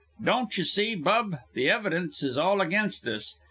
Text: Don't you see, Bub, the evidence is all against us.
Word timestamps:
Don't 0.25 0.57
you 0.57 0.63
see, 0.63 0.95
Bub, 0.95 1.35
the 1.53 1.69
evidence 1.69 2.23
is 2.23 2.35
all 2.35 2.59
against 2.59 3.07
us. 3.07 3.35